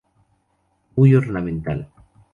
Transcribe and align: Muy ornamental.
Muy 0.95 1.13
ornamental. 1.15 1.87